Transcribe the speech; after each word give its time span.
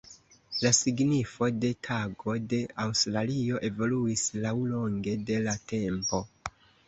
La 0.59 0.69
signifo 0.75 1.49
de 1.65 1.69
Tago 1.87 2.35
de 2.53 2.61
Aŭstralio 2.87 3.61
evoluis 3.71 4.23
laŭlonge 4.47 5.17
de 5.31 5.37
la 5.49 5.57
tempo. 5.73 6.25